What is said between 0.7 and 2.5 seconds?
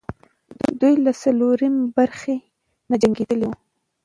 دوی له څلورمې برخې